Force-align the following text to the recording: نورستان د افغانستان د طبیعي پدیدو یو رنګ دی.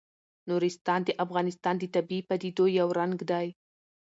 نورستان 0.49 0.99
د 1.05 1.09
افغانستان 1.23 1.75
د 1.79 1.83
طبیعي 1.95 2.21
پدیدو 2.29 2.65
یو 2.79 2.87
رنګ 2.99 3.13
دی. 3.31 3.47